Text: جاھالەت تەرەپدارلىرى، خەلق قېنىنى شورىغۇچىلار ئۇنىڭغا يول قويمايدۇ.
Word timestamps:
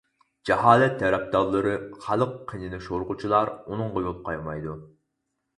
جاھالەت 0.49 0.95
تەرەپدارلىرى، 1.01 1.75
خەلق 2.07 2.33
قېنىنى 2.53 2.81
شورىغۇچىلار 2.87 3.55
ئۇنىڭغا 3.61 4.07
يول 4.09 4.21
قويمايدۇ. 4.31 4.79